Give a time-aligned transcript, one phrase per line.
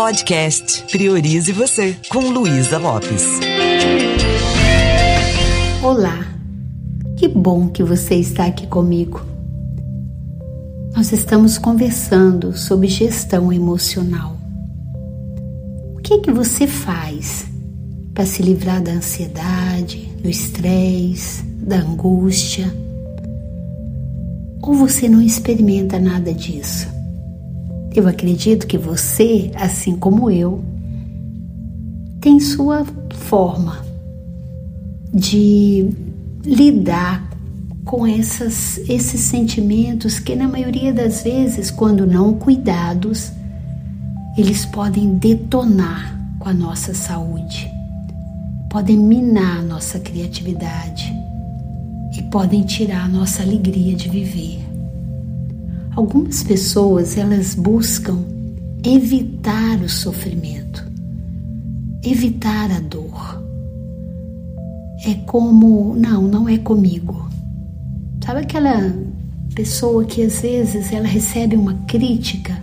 [0.00, 3.22] Podcast Priorize Você, com Luísa Lopes.
[5.82, 6.26] Olá,
[7.18, 9.20] que bom que você está aqui comigo.
[10.96, 14.38] Nós estamos conversando sobre gestão emocional.
[15.94, 17.44] O que, que você faz
[18.14, 22.74] para se livrar da ansiedade, do estresse, da angústia?
[24.62, 26.99] Ou você não experimenta nada disso?
[27.94, 30.64] Eu acredito que você, assim como eu,
[32.20, 33.84] tem sua forma
[35.12, 35.90] de
[36.44, 37.28] lidar
[37.84, 43.32] com essas, esses sentimentos que, na maioria das vezes, quando não cuidados,
[44.38, 47.68] eles podem detonar com a nossa saúde,
[48.70, 51.12] podem minar a nossa criatividade
[52.16, 54.69] e podem tirar a nossa alegria de viver.
[55.96, 58.18] Algumas pessoas elas buscam
[58.84, 60.86] evitar o sofrimento,
[62.02, 63.42] evitar a dor.
[65.04, 67.28] É como, não, não é comigo.
[68.24, 68.94] Sabe aquela
[69.54, 72.56] pessoa que às vezes ela recebe uma crítica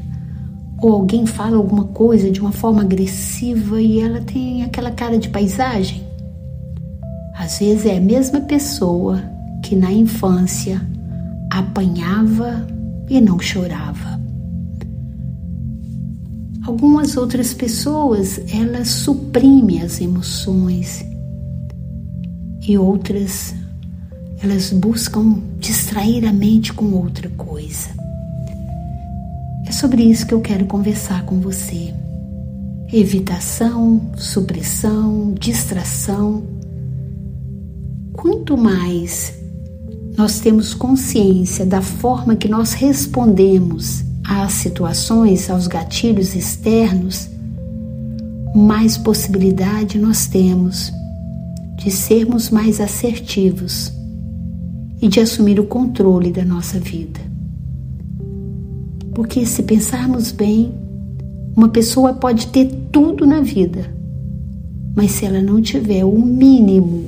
[0.79, 5.29] ou alguém fala alguma coisa de uma forma agressiva e ela tem aquela cara de
[5.29, 6.03] paisagem?
[7.37, 9.21] Às vezes é a mesma pessoa
[9.63, 10.81] que na infância
[11.51, 12.65] apanhava
[13.09, 14.19] e não chorava.
[16.65, 21.05] Algumas outras pessoas, elas suprimem as emoções
[22.67, 23.55] e outras,
[24.43, 27.89] elas buscam distrair a mente com outra coisa.
[29.65, 31.93] É sobre isso que eu quero conversar com você.
[32.91, 36.43] Evitação, supressão, distração.
[38.11, 39.33] Quanto mais
[40.17, 47.29] nós temos consciência da forma que nós respondemos às situações, aos gatilhos externos,
[48.55, 50.91] mais possibilidade nós temos
[51.75, 53.93] de sermos mais assertivos
[54.99, 57.19] e de assumir o controle da nossa vida.
[59.13, 60.73] Porque se pensarmos bem,
[61.55, 63.93] uma pessoa pode ter tudo na vida,
[64.95, 67.05] mas se ela não tiver o mínimo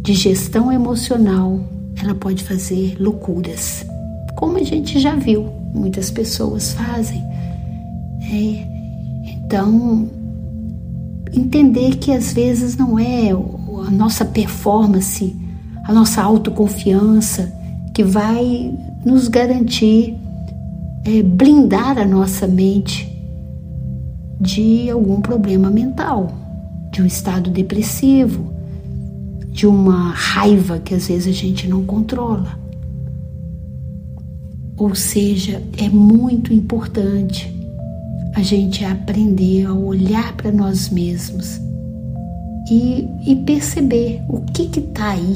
[0.00, 3.84] de gestão emocional, ela pode fazer loucuras,
[4.36, 7.22] como a gente já viu, muitas pessoas fazem.
[8.22, 8.66] É,
[9.26, 10.08] então,
[11.32, 15.34] entender que às vezes não é a nossa performance,
[15.84, 17.52] a nossa autoconfiança
[17.94, 18.72] que vai
[19.04, 20.16] nos garantir
[21.04, 23.08] é, blindar a nossa mente
[24.40, 26.32] de algum problema mental,
[26.92, 28.52] de um estado depressivo,
[29.50, 32.58] de uma raiva que às vezes a gente não controla.
[34.76, 37.52] Ou seja, é muito importante
[38.34, 41.60] a gente aprender a olhar para nós mesmos
[42.70, 45.34] e, e, perceber o que está aí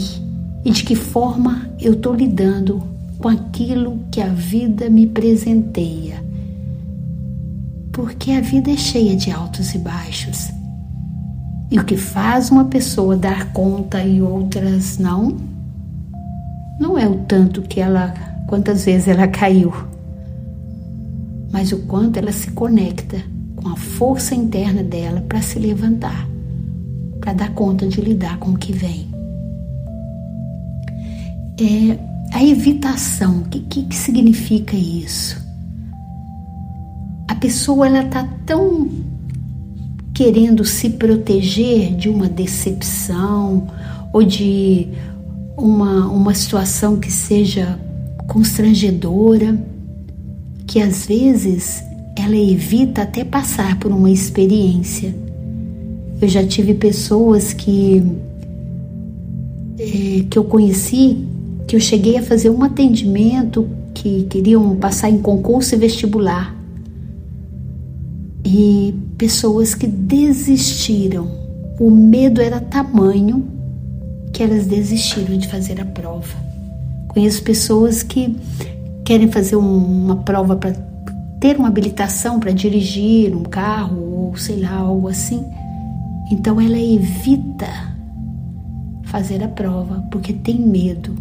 [0.64, 2.82] e de que forma eu estou lidando
[3.18, 6.22] com aquilo que a vida me presenteia.
[7.90, 10.50] Porque a vida é cheia de altos e baixos.
[11.72, 15.38] E o que faz uma pessoa dar conta e outras não,
[16.78, 18.12] não é o tanto que ela,
[18.46, 19.72] quantas vezes ela caiu,
[21.50, 23.24] mas o quanto ela se conecta
[23.56, 26.28] com a força interna dela para se levantar,
[27.18, 29.08] para dar conta de lidar com o que vem.
[31.58, 31.98] É
[32.36, 35.42] a evitação, o que, que, que significa isso?
[37.28, 38.90] A pessoa ela está tão
[40.14, 43.68] querendo se proteger de uma decepção
[44.12, 44.88] ou de
[45.56, 47.78] uma, uma situação que seja
[48.26, 49.58] constrangedora,
[50.66, 51.82] que às vezes
[52.16, 55.14] ela evita até passar por uma experiência.
[56.20, 58.02] Eu já tive pessoas que
[59.78, 61.24] é, que eu conheci,
[61.66, 66.61] que eu cheguei a fazer um atendimento que queriam passar em concurso vestibular
[68.44, 71.28] e pessoas que desistiram.
[71.78, 73.46] O medo era tamanho
[74.32, 76.34] que elas desistiram de fazer a prova.
[77.08, 78.36] Conheço pessoas que
[79.04, 80.72] querem fazer uma prova para
[81.40, 85.44] ter uma habilitação para dirigir um carro ou sei lá, algo assim.
[86.30, 87.68] Então ela evita
[89.04, 91.14] fazer a prova porque tem medo.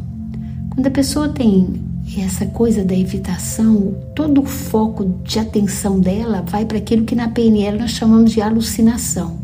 [0.70, 6.44] Quando a pessoa tem e essa coisa da evitação, todo o foco de atenção dela
[6.46, 9.40] vai para aquilo que na PNL nós chamamos de alucinação.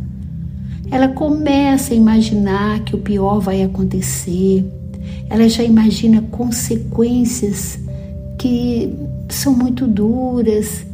[0.92, 4.66] Ela começa a imaginar que o pior vai acontecer,
[5.30, 7.80] ela já imagina consequências
[8.38, 8.94] que
[9.30, 10.86] são muito duras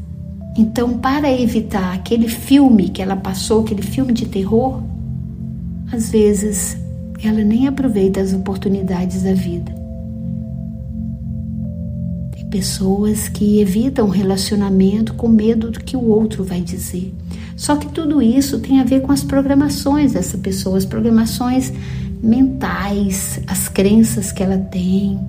[0.56, 4.84] Então, para evitar aquele filme que ela passou, aquele filme de terror,
[5.92, 6.78] às vezes
[7.24, 9.83] ela nem aproveita as oportunidades da vida.
[12.54, 17.12] Pessoas que evitam relacionamento com medo do que o outro vai dizer.
[17.56, 21.74] Só que tudo isso tem a ver com as programações dessa pessoa, as programações
[22.22, 25.20] mentais, as crenças que ela tem.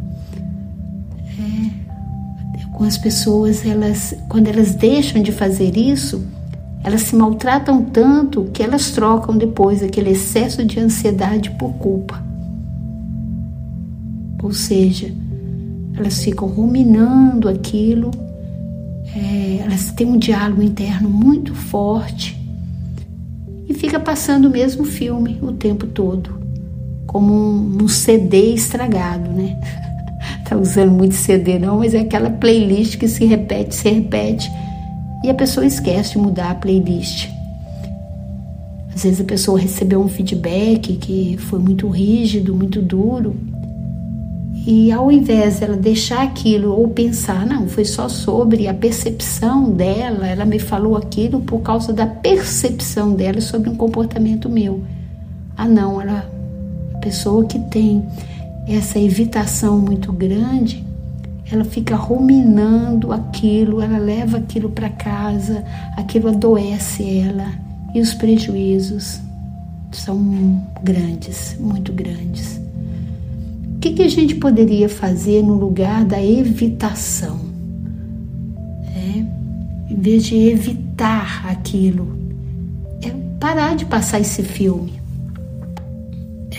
[1.39, 6.23] É, com as pessoas, elas, quando elas deixam de fazer isso,
[6.83, 12.23] elas se maltratam tanto que elas trocam depois aquele excesso de ansiedade por culpa.
[14.43, 15.24] Ou seja,
[15.97, 18.11] elas ficam ruminando aquilo,
[19.15, 22.37] é, elas têm um diálogo interno muito forte
[23.69, 26.39] e fica passando o mesmo filme o tempo todo,
[27.07, 29.59] como um, um CD estragado, né?
[30.49, 34.51] tá usando muito CD não, mas é aquela playlist que se repete, se repete
[35.23, 37.29] e a pessoa esquece de mudar a playlist.
[38.95, 43.35] Às vezes a pessoa recebeu um feedback que foi muito rígido, muito duro,
[44.67, 50.27] e ao invés dela deixar aquilo ou pensar, não, foi só sobre a percepção dela,
[50.27, 54.83] ela me falou aquilo por causa da percepção dela sobre um comportamento meu.
[55.55, 56.31] Ah, não, ela,
[56.95, 58.03] a pessoa que tem
[58.67, 60.83] essa evitação muito grande,
[61.53, 65.63] ela fica ruminando aquilo, ela leva aquilo para casa,
[65.95, 67.53] aquilo adoece ela
[67.95, 69.21] e os prejuízos
[69.93, 72.64] são grandes, muito grandes.
[73.85, 77.39] Que, que a gente poderia fazer no lugar da evitação?
[78.97, 82.19] É, em vez de evitar aquilo,
[83.03, 84.95] é parar de passar esse filme.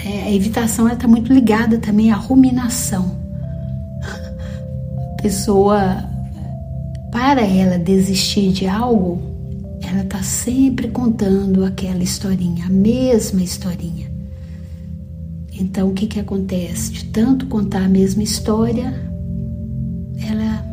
[0.06, 3.18] É, a evitação está muito ligada também à ruminação
[5.20, 6.08] pessoa,
[7.12, 9.20] para ela desistir de algo,
[9.82, 14.15] ela está sempre contando aquela historinha, a mesma historinha.
[15.60, 16.92] Então, o que, que acontece?
[16.92, 18.94] De tanto contar a mesma história,
[20.30, 20.66] ela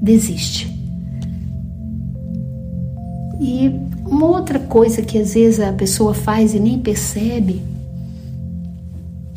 [0.00, 0.74] desiste.
[3.40, 3.70] E
[4.06, 7.60] uma outra coisa que às vezes a pessoa faz e nem percebe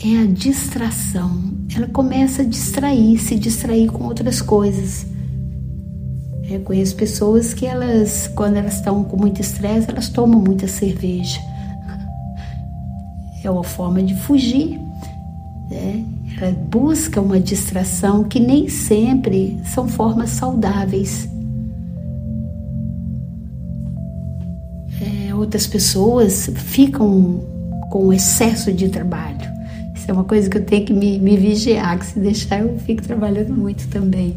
[0.03, 5.05] é a distração ela começa a distrair, se distrair com outras coisas.
[6.49, 11.39] Eu conheço pessoas que elas, quando elas estão com muito estresse, elas tomam muita cerveja.
[13.43, 14.79] É uma forma de fugir.
[15.69, 16.03] Né?
[16.37, 21.29] Ela busca uma distração que nem sempre são formas saudáveis.
[25.01, 27.41] É, outras pessoas ficam
[27.89, 29.51] com excesso de trabalho
[30.01, 32.75] isso é uma coisa que eu tenho que me, me vigiar, que se deixar eu
[32.79, 34.35] fico trabalhando muito também.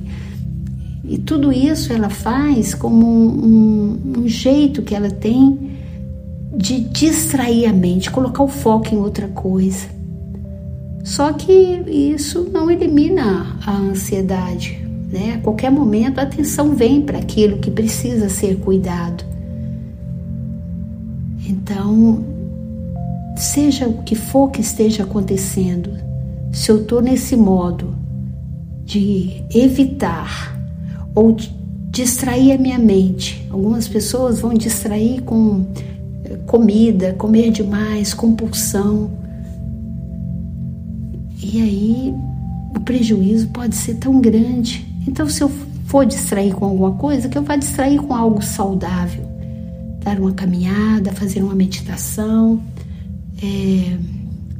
[1.03, 5.74] E tudo isso ela faz como um, um, um jeito que ela tem
[6.57, 9.87] de distrair a mente, colocar o foco em outra coisa.
[11.03, 14.83] Só que isso não elimina a ansiedade.
[15.13, 15.35] Né?
[15.35, 19.25] A qualquer momento a atenção vem para aquilo que precisa ser cuidado.
[21.47, 22.25] Então,
[23.37, 25.91] seja o que for que esteja acontecendo,
[26.53, 27.95] se eu estou nesse modo
[28.85, 30.59] de evitar
[31.15, 31.53] ou de
[31.91, 35.67] distrair a minha mente, algumas pessoas vão distrair com
[36.47, 39.11] comida, comer demais, compulsão.
[41.43, 42.15] E aí
[42.75, 44.87] o prejuízo pode ser tão grande.
[45.07, 45.51] Então, se eu
[45.87, 49.25] for distrair com alguma coisa, que eu vá distrair com algo saudável.
[50.03, 52.61] Dar uma caminhada, fazer uma meditação
[53.43, 53.97] é,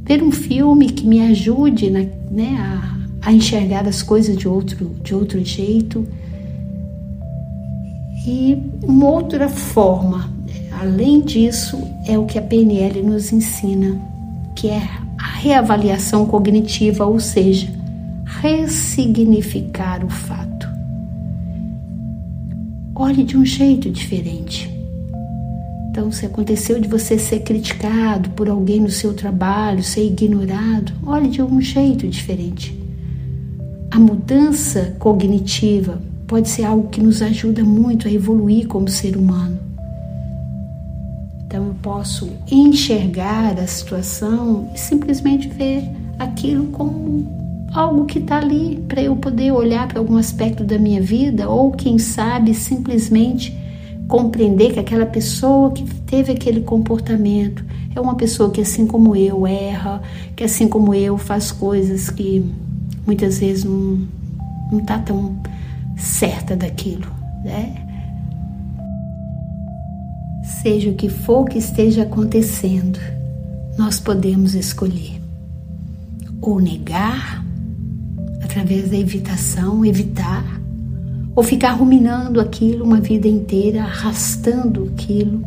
[0.03, 1.99] ver um filme que me ajude na,
[2.29, 6.07] né, a, a, enxergar as coisas de outro, de outro jeito.
[8.27, 10.29] E uma outra forma,
[10.85, 13.99] além disso, é o que a PNL nos ensina,
[14.55, 14.87] que é
[15.17, 17.67] a reavaliação cognitiva, ou seja,
[18.41, 20.67] ressignificar o fato.
[22.95, 24.71] Olhe de um jeito diferente.
[25.89, 31.29] Então, se aconteceu de você ser criticado por alguém no seu trabalho, ser ignorado, olhe
[31.29, 32.77] de algum jeito diferente.
[33.89, 39.64] A mudança cognitiva pode ser algo que nos ajuda muito a evoluir como ser humano.
[41.45, 45.83] Então, eu posso enxergar a situação e simplesmente ver
[46.17, 51.01] aquilo como algo que está ali para eu poder olhar para algum aspecto da minha
[51.01, 53.55] vida ou, quem sabe, simplesmente
[54.07, 59.45] compreender que aquela pessoa que teve aquele comportamento é uma pessoa que, assim como eu,
[59.45, 60.01] erra,
[60.35, 62.45] que, assim como eu, faz coisas que
[63.05, 64.07] muitas vezes não
[64.79, 65.35] está tão
[65.97, 67.07] certa daquilo,
[67.43, 67.84] né?
[70.65, 72.97] Seja o que for que esteja acontecendo,
[73.77, 75.21] nós podemos escolher
[76.41, 77.45] ou negar,
[78.41, 80.43] através da evitação, evitar,
[81.35, 85.43] ou ficar ruminando aquilo uma vida inteira, arrastando aquilo,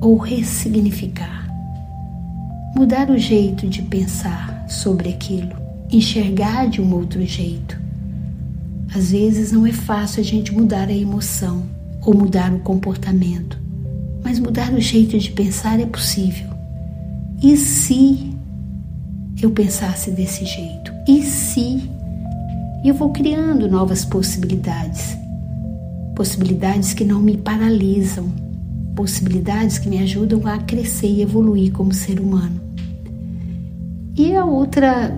[0.00, 1.44] ou ressignificar,
[2.76, 5.56] mudar o jeito de pensar sobre aquilo,
[5.90, 7.76] enxergar de um outro jeito.
[8.94, 11.64] Às vezes não é fácil a gente mudar a emoção
[12.02, 13.65] ou mudar o comportamento,
[14.26, 16.50] mas mudar o jeito de pensar é possível.
[17.40, 18.34] E se
[19.40, 20.92] eu pensasse desse jeito?
[21.06, 21.88] E se?
[22.84, 25.16] eu vou criando novas possibilidades.
[26.16, 28.32] Possibilidades que não me paralisam,
[28.96, 32.60] possibilidades que me ajudam a crescer e evoluir como ser humano.
[34.16, 35.16] E a outra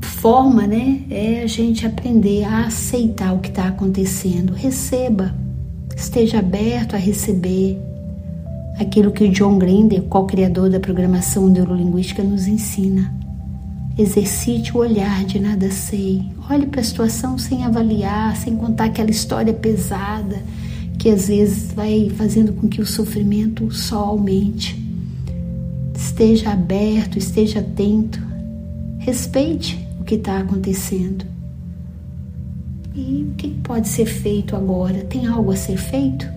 [0.00, 4.52] forma, né, é a gente aprender a aceitar o que está acontecendo.
[4.52, 5.32] Receba,
[5.94, 7.80] esteja aberto a receber
[8.78, 13.12] aquilo que o John Grinder, co-criador da programação neurolinguística, nos ensina.
[13.98, 16.22] Exercite o olhar de nada sei.
[16.50, 20.42] Olhe para a situação sem avaliar, sem contar aquela história pesada
[20.98, 24.80] que às vezes vai fazendo com que o sofrimento só aumente.
[25.94, 28.20] Esteja aberto, esteja atento,
[28.98, 31.24] respeite o que está acontecendo.
[32.94, 35.04] E o que pode ser feito agora?
[35.04, 36.31] Tem algo a ser feito?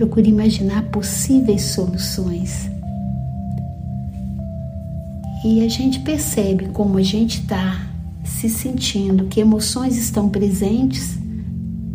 [0.00, 2.70] Procure imaginar possíveis soluções.
[5.44, 7.86] E a gente percebe como a gente está
[8.24, 11.18] se sentindo, que emoções estão presentes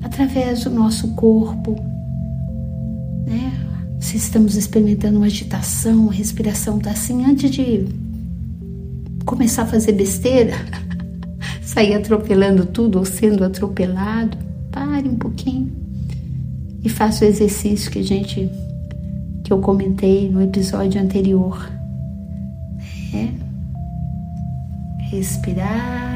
[0.04, 1.84] através do nosso corpo,
[3.26, 3.52] né?
[4.00, 7.88] Se estamos experimentando uma agitação, a respiração está assim, antes de
[9.26, 10.54] começar a fazer besteira,
[11.60, 14.38] sair atropelando tudo ou sendo atropelado,
[14.72, 15.65] pare um pouquinho
[16.86, 18.50] e faça o exercício que a gente
[19.44, 21.70] que eu comentei no episódio anterior.
[23.14, 23.28] É
[25.10, 26.16] respirar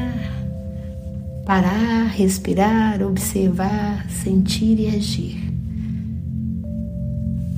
[1.44, 5.52] parar, respirar, observar, sentir e agir.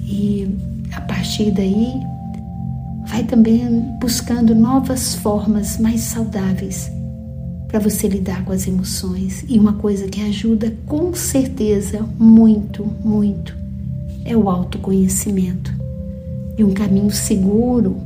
[0.06, 0.58] E
[0.94, 1.92] a partir daí,
[3.06, 3.58] vai também
[4.00, 6.90] buscando novas formas mais saudáveis
[7.72, 9.46] para você lidar com as emoções.
[9.48, 13.56] E uma coisa que ajuda com certeza muito, muito
[14.26, 15.72] é o autoconhecimento.
[16.58, 17.96] E um caminho seguro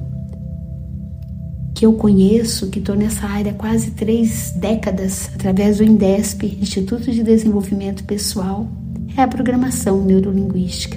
[1.75, 7.11] que eu conheço, que estou nessa área há quase três décadas, através do INDESP, Instituto
[7.11, 8.68] de Desenvolvimento Pessoal,
[9.16, 10.96] é a programação neurolinguística.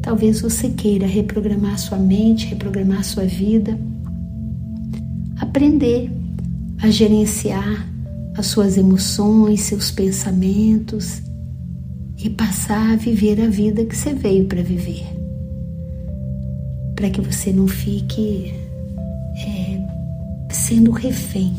[0.00, 3.76] Talvez você queira reprogramar sua mente, reprogramar sua vida,
[5.40, 6.10] aprender
[6.84, 7.88] a gerenciar
[8.36, 11.22] as suas emoções, seus pensamentos
[12.22, 15.06] e passar a viver a vida que você veio para viver.
[16.94, 18.52] Para que você não fique
[19.38, 19.80] é,
[20.52, 21.54] sendo refém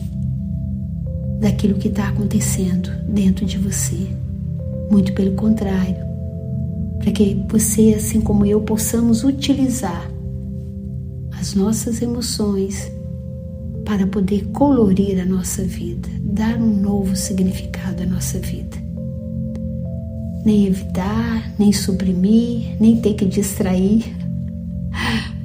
[1.40, 4.08] daquilo que está acontecendo dentro de você.
[4.92, 6.06] Muito pelo contrário,
[7.00, 10.08] para que você, assim como eu, possamos utilizar
[11.32, 12.95] as nossas emoções
[13.86, 18.78] para poder colorir a nossa vida, dar um novo significado à nossa vida.
[20.44, 24.04] Nem evitar, nem suprimir, nem ter que distrair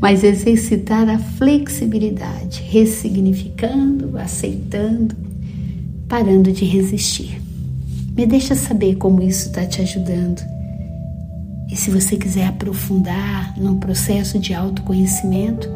[0.01, 5.15] mas exercitar a flexibilidade, ressignificando, aceitando,
[6.09, 7.41] parando de resistir.
[8.17, 10.43] Me deixa saber como isso está te ajudando.
[11.71, 15.69] E se você quiser aprofundar num processo de autoconhecimento,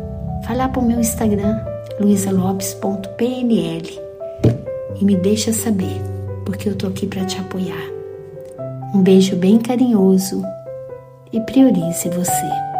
[0.44, 1.56] vai lá para o meu Instagram,
[2.00, 4.02] luisalopes.pnl
[5.00, 6.00] e me deixa saber,
[6.44, 7.90] porque eu estou aqui para te apoiar.
[8.94, 10.42] Um beijo bem carinhoso
[11.32, 12.73] e priorize você.